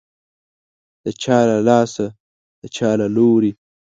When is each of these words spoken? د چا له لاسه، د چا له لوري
د 1.03 1.05
چا 1.21 1.39
له 1.49 1.57
لاسه، 1.67 2.05
د 2.61 2.63
چا 2.75 2.89
له 3.01 3.07
لوري 3.15 3.51